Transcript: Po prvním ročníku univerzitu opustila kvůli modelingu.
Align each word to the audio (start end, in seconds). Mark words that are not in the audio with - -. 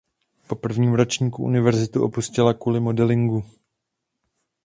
Po 0.47 0.55
prvním 0.55 0.93
ročníku 0.93 1.43
univerzitu 1.43 2.03
opustila 2.03 2.53
kvůli 2.53 2.79
modelingu. 2.79 3.45